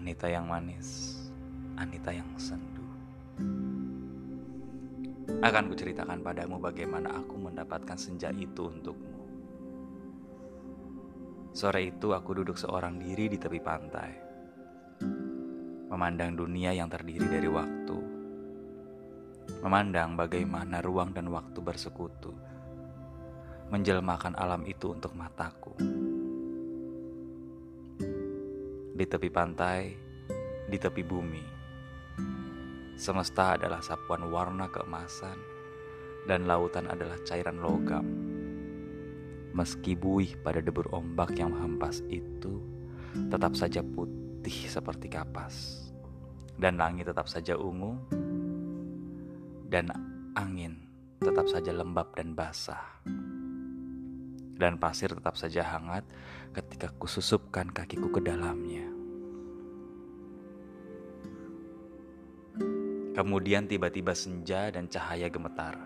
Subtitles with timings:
[0.00, 1.20] Anita yang manis,
[1.76, 2.80] Anita yang sendu.
[5.44, 9.20] Akan kuceritakan padamu bagaimana aku mendapatkan senja itu untukmu.
[11.52, 14.10] Sore itu aku duduk seorang diri di tepi pantai.
[15.92, 17.98] Memandang dunia yang terdiri dari waktu.
[19.60, 22.32] Memandang bagaimana ruang dan waktu bersekutu.
[23.68, 25.76] Menjelmakan alam itu untuk mataku.
[29.00, 29.96] Di tepi pantai,
[30.68, 31.40] di tepi bumi.
[33.00, 35.40] Semesta adalah sapuan warna keemasan
[36.28, 38.04] dan lautan adalah cairan logam.
[39.56, 42.60] Meski buih pada debur ombak yang menghempas itu,
[43.32, 45.88] tetap saja putih seperti kapas.
[46.60, 47.96] Dan langit tetap saja ungu,
[49.64, 49.88] dan
[50.36, 50.76] angin
[51.24, 53.00] tetap saja lembab dan basah.
[54.60, 56.04] Dan pasir tetap saja hangat
[56.52, 58.84] ketika kususupkan kakiku ke dalamnya.
[63.16, 65.80] Kemudian tiba-tiba senja dan cahaya gemetar.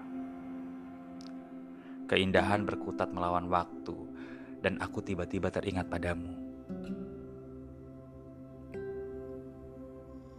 [2.10, 3.96] Keindahan berkutat melawan waktu,
[4.58, 6.34] dan aku tiba-tiba teringat padamu.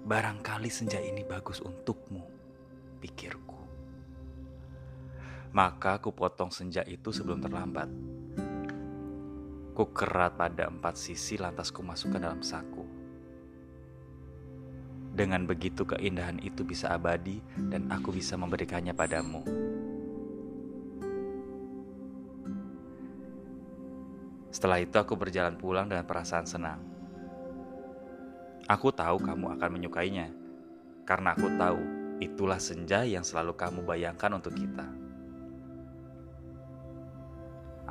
[0.05, 2.21] Barangkali senja ini bagus untukmu,
[3.01, 3.57] pikirku.
[5.55, 8.14] Maka ku potong senja itu sebelum terlambat.
[9.75, 12.87] Ku kerat pada empat sisi lantas ku masukkan dalam saku.
[15.11, 19.43] Dengan begitu keindahan itu bisa abadi dan aku bisa memberikannya padamu.
[24.47, 26.79] Setelah itu aku berjalan pulang dengan perasaan senang.
[28.71, 30.31] Aku tahu kamu akan menyukainya,
[31.03, 31.79] karena aku tahu
[32.23, 34.87] itulah senja yang selalu kamu bayangkan untuk kita.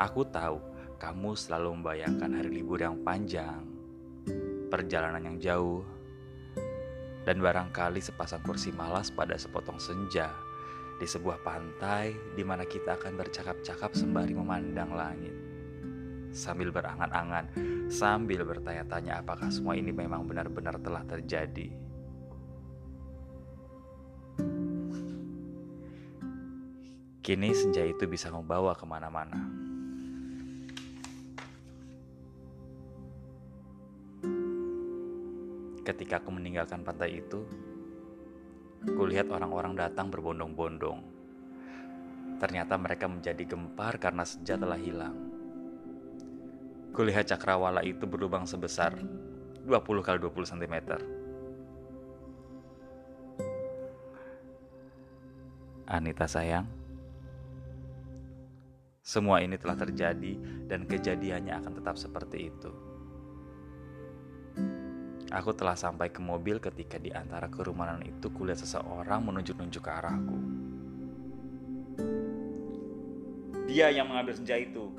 [0.01, 3.63] Aku tahu kamu selalu membayangkan hari libur yang panjang,
[4.71, 5.83] perjalanan yang jauh,
[7.25, 10.31] dan barangkali sepasang kursi malas pada sepotong senja
[11.01, 15.35] di sebuah pantai di mana kita akan bercakap-cakap sembari memandang langit.
[16.35, 17.51] Sambil berangan-angan,
[17.91, 21.71] sambil bertanya-tanya apakah semua ini memang benar-benar telah terjadi.
[27.25, 29.64] Kini senja itu bisa membawa ke mana-mana.
[35.85, 37.45] Ketika aku meninggalkan pantai itu,
[38.89, 41.05] kulihat orang-orang datang berbondong-bondong.
[42.41, 45.13] Ternyata mereka menjadi gempar karena senja telah hilang.
[46.97, 48.97] Kulihat cakrawala itu berlubang sebesar
[49.69, 50.77] 20 kali 20 cm.
[55.85, 56.65] Anita sayang,
[59.05, 60.33] semua ini telah terjadi
[60.65, 62.94] dan kejadiannya akan tetap seperti itu.
[65.35, 70.39] Aku telah sampai ke mobil ketika di antara kerumunan itu kulihat seseorang menunjuk-nunjuk ke arahku.
[73.67, 74.95] Dia yang mengambil senja itu.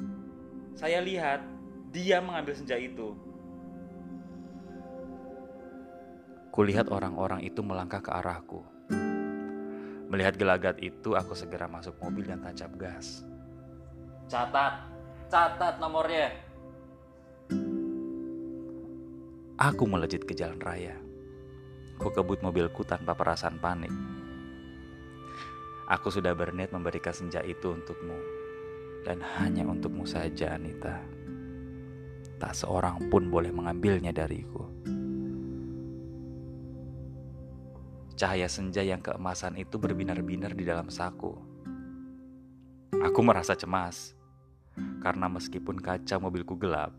[0.76, 1.40] Saya lihat,
[1.96, 3.16] dia mengambil senja itu.
[6.52, 8.60] Kulihat orang-orang itu melangkah ke arahku.
[10.12, 13.24] Melihat gelagat itu, aku segera masuk mobil dan tancap gas.
[14.28, 14.84] Catat,
[15.32, 16.45] catat nomornya.
[19.56, 21.00] Aku melejit ke jalan raya.
[21.96, 23.94] Ku kebut mobilku tanpa perasaan panik.
[25.88, 28.20] Aku sudah berniat memberikan senja itu untukmu.
[29.08, 31.00] Dan hanya untukmu saja, Anita.
[32.36, 34.68] Tak seorang pun boleh mengambilnya dariku.
[38.20, 41.32] Cahaya senja yang keemasan itu berbinar-binar di dalam saku.
[42.92, 44.20] Aku merasa cemas.
[45.00, 46.92] Karena meskipun kaca mobilku gelap,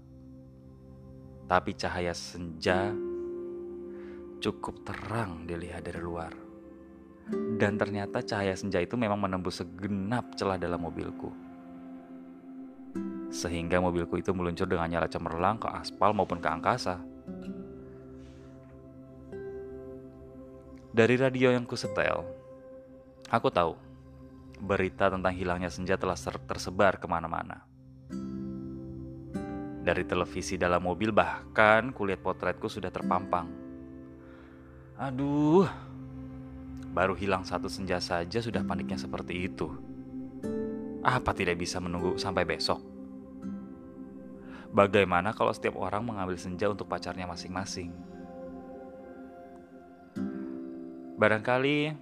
[1.46, 2.90] tapi cahaya senja
[4.42, 6.34] cukup terang dilihat dari luar.
[7.58, 11.34] Dan ternyata cahaya senja itu memang menembus segenap celah dalam mobilku.
[13.34, 17.02] Sehingga mobilku itu meluncur dengan nyala cemerlang ke aspal maupun ke angkasa.
[20.94, 22.22] Dari radio yang kusetel,
[23.28, 23.74] aku tahu
[24.62, 27.75] berita tentang hilangnya senja telah tersebar ke mana-mana.
[29.86, 33.46] Dari televisi dalam mobil bahkan kulihat potretku sudah terpampang.
[34.98, 35.62] Aduh,
[36.90, 39.70] baru hilang satu senja saja sudah paniknya seperti itu.
[41.06, 42.82] Apa tidak bisa menunggu sampai besok?
[44.74, 47.94] Bagaimana kalau setiap orang mengambil senja untuk pacarnya masing-masing?
[51.14, 51.94] Barangkali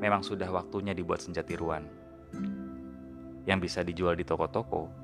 [0.00, 1.84] memang sudah waktunya dibuat senja tiruan
[3.44, 5.01] yang bisa dijual di toko-toko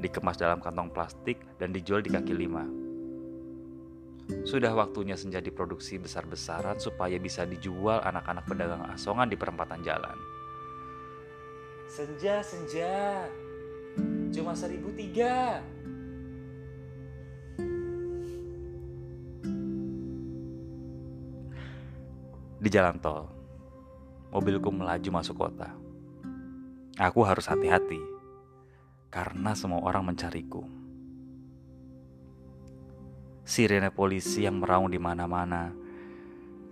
[0.00, 2.64] dikemas dalam kantong plastik dan dijual di kaki lima.
[4.46, 10.16] Sudah waktunya senja diproduksi besar-besaran supaya bisa dijual anak-anak pedagang asongan di perempatan jalan.
[11.90, 13.26] Senja, senja,
[14.30, 15.58] cuma seribu tiga.
[22.60, 23.26] Di jalan tol,
[24.30, 25.74] mobilku melaju masuk kota.
[27.00, 28.19] Aku harus hati-hati
[29.10, 30.62] karena semua orang mencariku.
[33.42, 35.74] Sirene polisi yang meraung di mana-mana.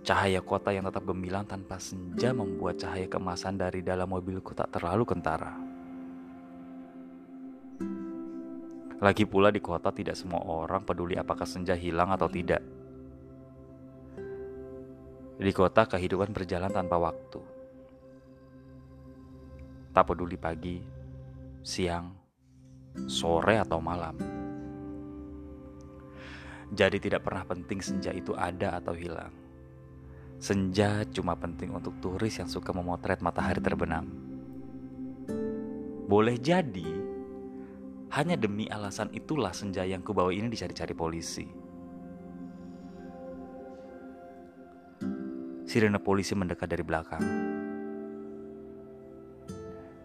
[0.07, 5.03] Cahaya kota yang tetap gemilang tanpa senja membuat cahaya kemasan dari dalam mobilku tak terlalu
[5.03, 5.59] kentara.
[8.99, 12.63] Lagi pula di kota tidak semua orang peduli apakah senja hilang atau tidak.
[15.39, 17.43] Di kota kehidupan berjalan tanpa waktu.
[19.95, 20.83] Tak peduli pagi,
[21.63, 22.18] siang,
[23.07, 24.17] sore atau malam.
[26.69, 29.33] Jadi tidak pernah penting senja itu ada atau hilang.
[30.39, 34.07] Senja cuma penting untuk turis yang suka memotret matahari terbenam.
[36.09, 36.87] Boleh jadi,
[38.15, 41.47] hanya demi alasan itulah senja yang kubawa ini dicari-cari polisi.
[45.69, 47.25] Sirene polisi mendekat dari belakang.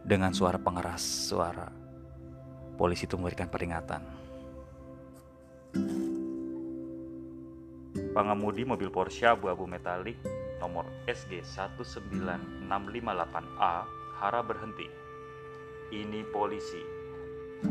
[0.03, 1.82] Dengan suara pengeras suara,
[2.75, 4.01] polisi itu memberikan peringatan.
[8.13, 10.17] Pengemudi mobil Porsche abu-abu metalik
[10.61, 13.73] nomor SG 19658A
[14.21, 14.85] harap berhenti.
[15.93, 16.81] Ini polisi.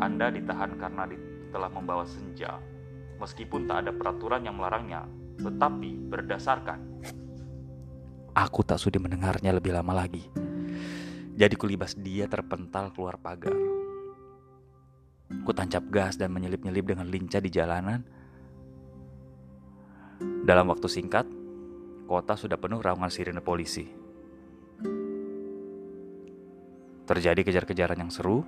[0.02, 1.06] Anda ditahan karena
[1.54, 2.58] telah membawa senja.
[3.22, 5.06] Meskipun tak ada peraturan yang melarangnya,
[5.38, 6.92] tetapi berdasarkan
[8.32, 10.24] Aku tak sudi mendengarnya lebih lama lagi.
[11.36, 13.71] Jadi kulibas dia terpental keluar pagar.
[15.40, 18.04] Ku tancap gas dan menyelip-nyelip dengan lincah di jalanan
[20.42, 21.22] dalam waktu singkat,
[22.10, 23.86] kota sudah penuh raungan sirene polisi.
[27.06, 28.42] Terjadi kejar-kejaran yang seru,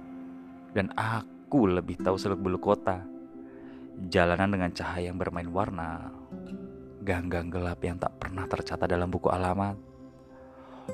[0.74, 3.06] dan aku lebih tahu seluk-beluk kota.
[4.10, 6.10] Jalanan dengan cahaya yang bermain warna,
[7.06, 9.78] gang-gang gelap yang tak pernah tercatat dalam buku alamat,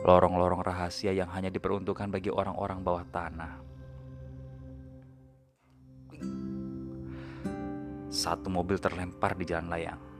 [0.04, 3.69] lorong-lorong rahasia yang hanya diperuntukkan bagi orang-orang bawah tanah.
[8.10, 10.10] Satu mobil terlempar di jalan layang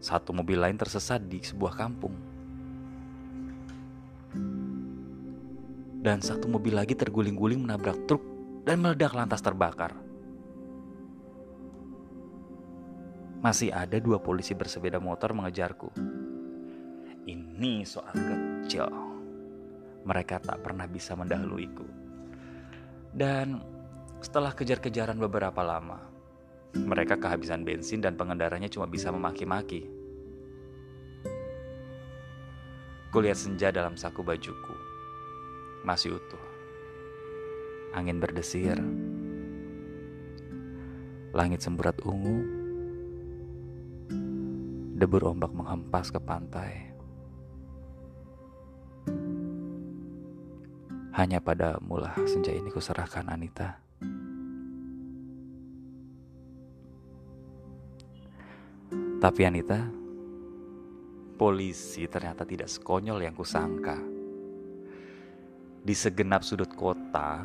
[0.00, 2.16] satu mobil lain tersesat di sebuah kampung.
[6.00, 8.24] Dan satu mobil lagi terguling-guling menabrak truk
[8.64, 9.92] dan meledak lantas terbakar.
[13.44, 15.92] Masih ada dua polisi bersepeda motor mengejarku.
[17.28, 18.88] Ini soal kecil.
[20.08, 21.84] Mereka tak pernah bisa mendahuluiku.
[23.12, 23.60] Dan
[24.20, 26.04] setelah kejar-kejaran beberapa lama,
[26.76, 29.88] mereka kehabisan bensin dan pengendaranya cuma bisa memaki-maki.
[33.10, 34.76] Kulihat senja dalam saku bajuku.
[35.82, 36.44] Masih utuh.
[37.90, 38.78] Angin berdesir.
[41.34, 42.38] Langit semburat ungu.
[44.94, 46.94] Debur ombak menghempas ke pantai.
[51.18, 53.89] Hanya pada mula senja ini kuserahkan Anita.
[59.20, 59.76] Tapi Anita,
[61.36, 64.00] polisi ternyata tidak sekonyol yang kusangka.
[65.84, 67.44] Di segenap sudut kota,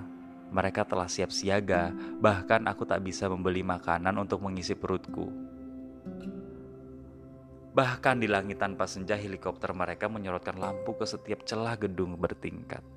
[0.56, 1.92] mereka telah siap siaga,
[2.24, 5.28] bahkan aku tak bisa membeli makanan untuk mengisi perutku.
[7.76, 12.88] Bahkan di langit tanpa senja helikopter mereka menyorotkan lampu ke setiap celah gedung bertingkat.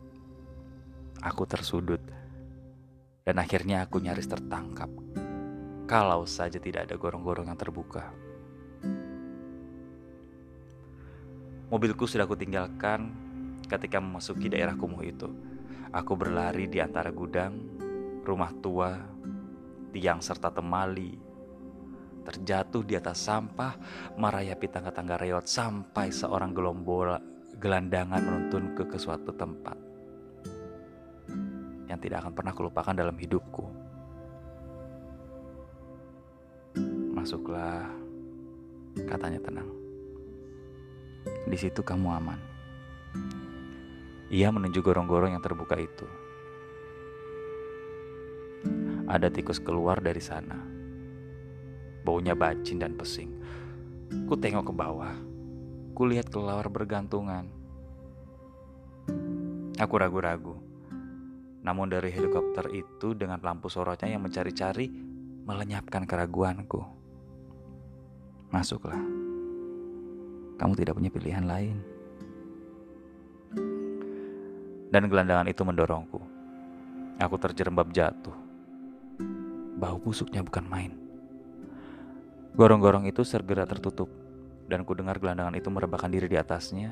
[1.18, 1.98] Aku tersudut,
[3.26, 4.86] dan akhirnya aku nyaris tertangkap.
[5.90, 8.27] Kalau saja tidak ada gorong-gorong yang terbuka.
[11.68, 13.12] Mobilku sudah kutinggalkan
[13.68, 15.28] ketika memasuki daerah kumuh itu.
[15.92, 17.60] Aku berlari di antara gudang,
[18.24, 18.96] rumah tua,
[19.92, 21.12] tiang serta temali.
[22.24, 23.76] Terjatuh di atas sampah,
[24.16, 27.16] merayapi tangga-tangga reot sampai seorang gelombol
[27.60, 29.76] gelandangan menuntun ke, ke suatu tempat
[31.88, 33.64] yang tidak akan pernah kulupakan dalam hidupku.
[37.16, 37.88] Masuklah,
[39.08, 39.87] katanya tenang.
[41.48, 42.40] Di situ kamu aman.
[44.28, 46.04] Ia menunjuk gorong-gorong yang terbuka itu.
[49.08, 50.60] Ada tikus keluar dari sana.
[52.04, 53.32] Baunya bacin dan pesing.
[54.28, 55.16] Ku tengok ke bawah.
[55.96, 57.48] Ku lihat kelawar bergantungan.
[59.80, 60.60] Aku ragu-ragu.
[61.64, 64.92] Namun dari helikopter itu dengan lampu sorotnya yang mencari-cari
[65.48, 66.84] melenyapkan keraguanku.
[68.52, 69.27] Masuklah.
[70.58, 71.76] Kamu tidak punya pilihan lain.
[74.90, 76.20] Dan gelandangan itu mendorongku.
[77.22, 78.34] Aku terjerembab jatuh.
[79.78, 80.92] Bau busuknya bukan main.
[82.58, 84.10] Gorong-gorong itu segera tertutup
[84.66, 86.90] dan ku dengar gelandangan itu merebahkan diri di atasnya.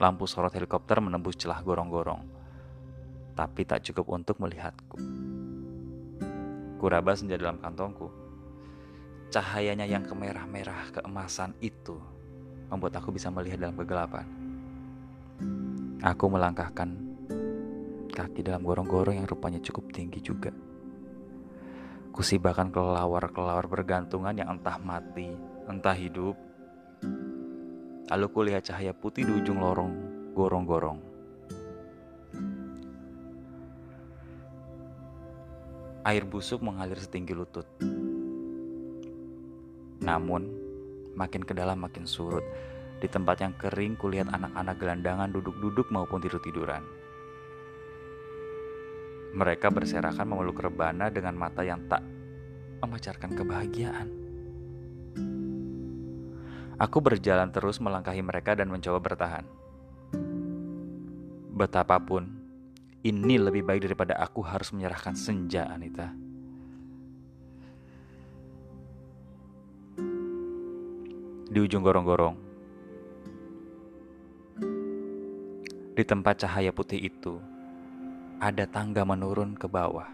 [0.00, 2.24] Lampu sorot helikopter menembus celah gorong-gorong,
[3.36, 4.96] tapi tak cukup untuk melihatku.
[6.80, 8.08] Kuraba senja dalam kantongku.
[9.30, 11.94] Cahayanya yang kemerah-merah keemasan itu
[12.66, 14.26] membuat aku bisa melihat dalam kegelapan.
[16.02, 16.90] Aku melangkahkan
[18.10, 20.50] kaki dalam gorong-gorong yang rupanya cukup tinggi juga.
[22.10, 25.30] Kusibakan kelelawar-kelelawar bergantungan yang entah mati,
[25.70, 26.34] entah hidup.
[28.10, 29.94] Lalu kulihat cahaya putih di ujung lorong
[30.34, 30.98] gorong-gorong.
[36.02, 37.70] Air busuk mengalir setinggi lutut.
[40.10, 40.42] Namun,
[41.14, 42.42] makin ke dalam makin surut
[42.98, 46.82] di tempat yang kering kulihat anak-anak gelandangan duduk-duduk maupun tidur-tiduran.
[49.30, 52.02] Mereka berserakan memeluk rebana dengan mata yang tak
[52.82, 54.08] memancarkan kebahagiaan.
[56.80, 59.46] Aku berjalan terus melangkahi mereka dan mencoba bertahan.
[61.54, 62.26] Betapapun,
[63.06, 66.10] ini lebih baik daripada aku harus menyerahkan senja, Anita.
[71.50, 72.50] Di ujung gorong-gorong,
[76.00, 77.36] Di tempat cahaya putih itu,
[78.40, 80.08] ada tangga menurun ke bawah.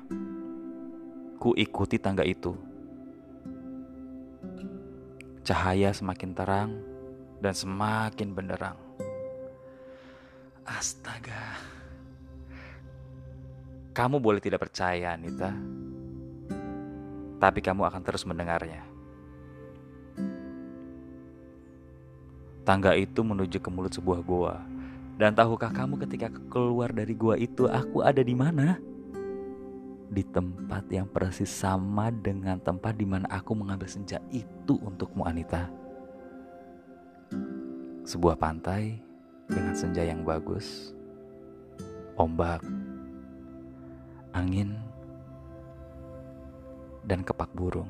[1.38, 2.58] Ku ikuti tangga itu.
[5.46, 6.70] Cahaya semakin terang
[7.38, 8.74] dan semakin benderang.
[10.66, 11.54] Astaga.
[13.94, 15.54] Kamu boleh tidak percaya, Anita.
[17.38, 18.95] Tapi kamu akan terus mendengarnya.
[22.66, 24.58] Tangga itu menuju ke mulut sebuah goa
[25.16, 28.76] dan tahukah kamu ketika keluar dari gua itu aku ada di mana?
[30.12, 35.72] Di tempat yang persis sama dengan tempat di mana aku mengambil senja itu untukmu Anita.
[38.04, 39.00] Sebuah pantai
[39.48, 40.92] dengan senja yang bagus,
[42.20, 42.60] ombak,
[44.36, 44.76] angin,
[47.08, 47.88] dan kepak burung.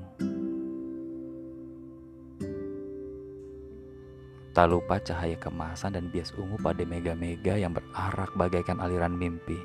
[4.57, 9.61] Tak lupa cahaya kemasan dan bias ungu pada mega-mega yang berarak bagaikan aliran mimpi.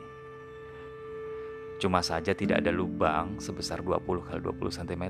[1.79, 4.51] Cuma saja tidak ada lubang sebesar 20 kali 20
[4.83, 5.05] cm.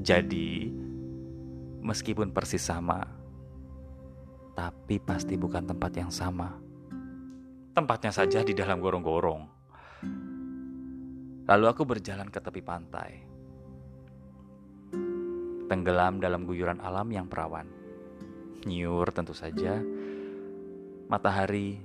[0.00, 0.72] Jadi,
[1.84, 3.04] meskipun persis sama,
[4.56, 6.48] tapi pasti bukan tempat yang sama.
[7.76, 9.42] Tempatnya saja di dalam gorong-gorong.
[11.44, 13.31] Lalu aku berjalan ke tepi pantai
[15.72, 17.64] tenggelam dalam guyuran alam yang perawan.
[18.68, 19.80] Nyur tentu saja,
[21.08, 21.80] matahari,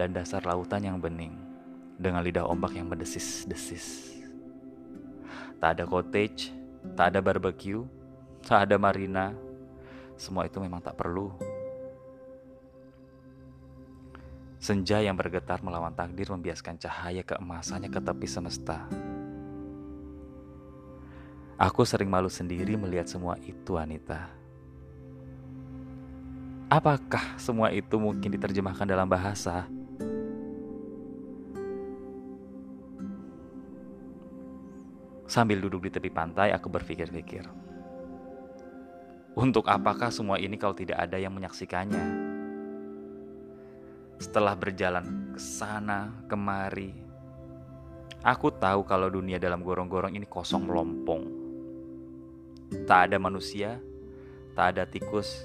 [0.00, 1.36] dan dasar lautan yang bening
[2.00, 4.16] dengan lidah ombak yang mendesis-desis.
[5.60, 6.48] Tak ada cottage,
[6.96, 7.84] tak ada barbecue,
[8.40, 9.36] tak ada marina,
[10.16, 11.28] semua itu memang tak perlu.
[14.56, 18.88] Senja yang bergetar melawan takdir membiaskan cahaya keemasannya ke tepi semesta.
[21.54, 24.26] Aku sering malu sendiri melihat semua itu, Anita.
[26.66, 29.62] Apakah semua itu mungkin diterjemahkan dalam bahasa?
[35.30, 37.46] Sambil duduk di tepi pantai, aku berpikir-pikir.
[39.38, 42.26] Untuk apakah semua ini kalau tidak ada yang menyaksikannya?
[44.18, 46.94] Setelah berjalan ke sana, kemari,
[48.26, 51.43] aku tahu kalau dunia dalam gorong-gorong ini kosong melompong.
[52.84, 53.82] Tak ada manusia,
[54.54, 55.44] tak ada tikus,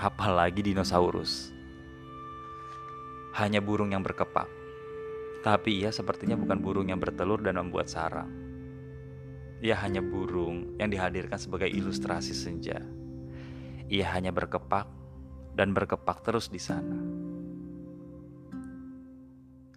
[0.00, 1.52] apalagi dinosaurus.
[3.36, 4.48] Hanya burung yang berkepak.
[5.40, 8.28] Tapi ia sepertinya bukan burung yang bertelur dan membuat sarang.
[9.60, 12.80] Ia hanya burung yang dihadirkan sebagai ilustrasi senja.
[13.92, 14.88] Ia hanya berkepak
[15.52, 16.96] dan berkepak terus di sana.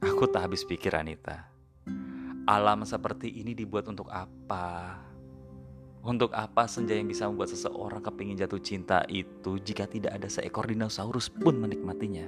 [0.03, 1.47] Aku tak habis pikir Anita.
[2.43, 4.99] Alam seperti ini dibuat untuk apa?
[6.03, 10.67] Untuk apa senja yang bisa membuat seseorang kepingin jatuh cinta itu jika tidak ada seekor
[10.67, 12.27] dinosaurus pun menikmatinya?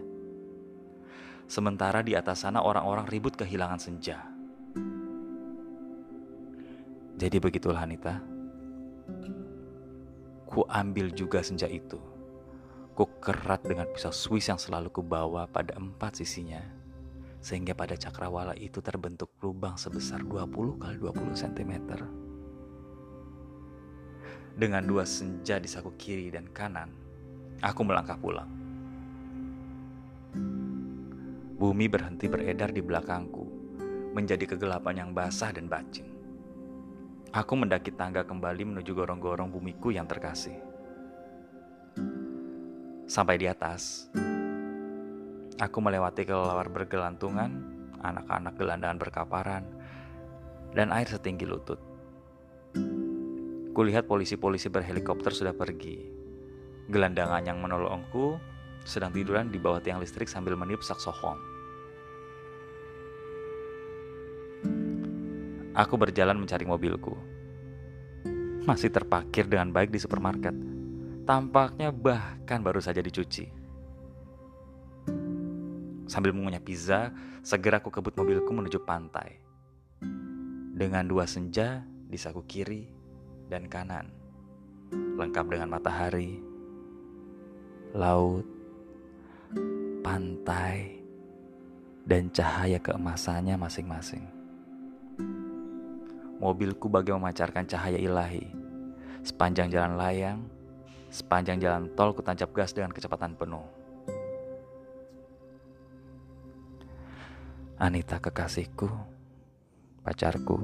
[1.44, 4.32] Sementara di atas sana orang-orang ribut kehilangan senja.
[7.20, 8.24] Jadi begitulah Anita.
[10.48, 12.00] Ku ambil juga senja itu.
[12.96, 16.63] Ku kerat dengan pisau Swiss yang selalu kubawa pada empat sisinya.
[17.44, 21.74] Sehingga pada cakrawala itu terbentuk lubang sebesar 20 kali 20 cm
[24.56, 26.88] Dengan dua senja di saku kiri dan kanan,
[27.60, 28.48] aku melangkah pulang.
[31.60, 33.44] Bumi berhenti beredar di belakangku,
[34.16, 36.08] menjadi kegelapan yang basah dan bacin.
[37.36, 40.56] Aku mendaki tangga kembali menuju gorong-gorong bumiku yang terkasih.
[43.12, 44.08] Sampai di atas,
[45.60, 47.52] aku melewati kelelawar bergelantungan,
[48.00, 49.64] anak-anak gelandangan berkaparan,
[50.72, 51.95] dan air setinggi lutut.
[53.75, 56.00] Kulihat polisi-polisi berhelikopter sudah pergi.
[56.88, 58.39] Gelandangan yang menolongku
[58.88, 61.36] sedang tiduran di bawah tiang listrik sambil meniup saksofon.
[65.75, 67.20] Aku berjalan mencari mobilku.
[68.63, 70.55] Masih terparkir dengan baik di supermarket.
[71.27, 73.51] Tampaknya bahkan baru saja dicuci.
[76.08, 77.12] Sambil mengunyah pizza,
[77.44, 79.36] segera aku kebut mobilku menuju pantai.
[80.72, 83.05] Dengan dua senja di saku kiri
[83.50, 84.10] dan kanan.
[84.94, 86.40] Lengkap dengan matahari,
[87.96, 88.46] laut,
[90.06, 91.02] pantai,
[92.06, 94.25] dan cahaya keemasannya masing-masing.
[96.38, 98.46] Mobilku bagai memancarkan cahaya ilahi.
[99.25, 100.40] Sepanjang jalan layang,
[101.10, 103.66] sepanjang jalan tol kutancap gas dengan kecepatan penuh.
[107.82, 108.88] Anita kekasihku,
[110.06, 110.62] pacarku,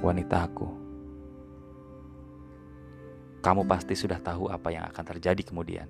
[0.00, 0.79] wanitaku.
[3.40, 5.88] Kamu pasti sudah tahu apa yang akan terjadi kemudian.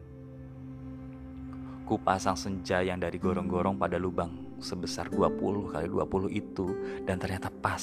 [1.82, 6.66] Ku pasang senja yang dari gorong-gorong pada lubang sebesar 20 kali 20 itu
[7.02, 7.82] dan ternyata pas.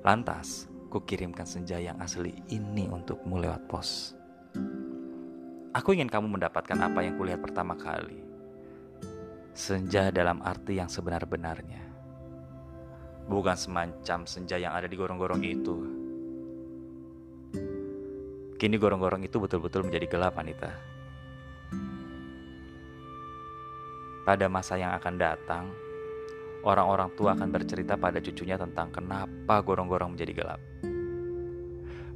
[0.00, 4.16] Lantas, ku kirimkan senja yang asli ini untukmu lewat pos.
[5.76, 8.24] Aku ingin kamu mendapatkan apa yang kulihat pertama kali.
[9.52, 11.84] Senja dalam arti yang sebenar-benarnya.
[13.28, 15.99] Bukan semacam senja yang ada di gorong-gorong itu,
[18.60, 20.68] Kini gorong-gorong itu betul-betul menjadi gelap, Anita.
[24.28, 25.72] Pada masa yang akan datang,
[26.68, 30.60] orang-orang tua akan bercerita pada cucunya tentang kenapa gorong-gorong menjadi gelap.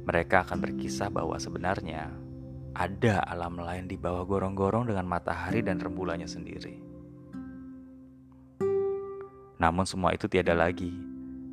[0.05, 2.13] Mereka akan berkisah bahwa sebenarnya
[2.77, 6.77] ada alam lain di bawah gorong-gorong dengan matahari dan rembulannya sendiri.
[9.57, 10.93] Namun semua itu tiada lagi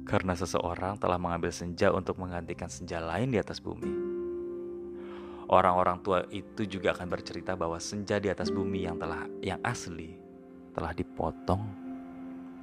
[0.04, 4.11] karena seseorang telah mengambil senja untuk menggantikan senja lain di atas bumi.
[5.50, 10.14] Orang-orang tua itu juga akan bercerita bahwa senja di atas bumi yang telah yang asli
[10.72, 11.62] telah dipotong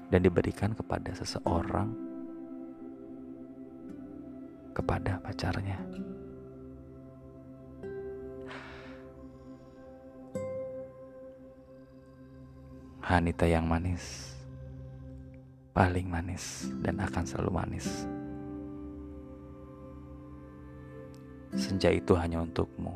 [0.09, 1.93] dan diberikan kepada seseorang
[4.73, 5.77] kepada pacarnya.
[13.03, 14.37] Hanita yang manis,
[15.73, 18.05] paling manis dan akan selalu manis.
[21.59, 22.95] Senja itu hanya untukmu.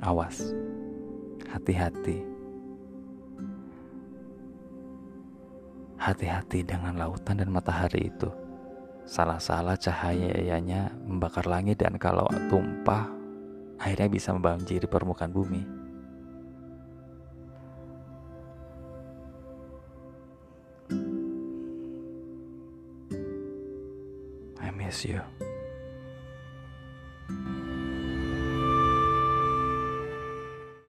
[0.00, 0.52] Awas,
[1.48, 2.24] hati-hati.
[5.96, 8.28] Hati-hati dengan lautan dan matahari itu.
[9.04, 13.08] Salah-salah cahayanya membakar langit dan kalau tumpah,
[13.80, 15.83] akhirnya bisa membanjiri permukaan bumi.
[25.04, 25.33] You.